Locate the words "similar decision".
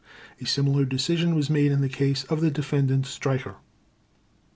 0.47-1.35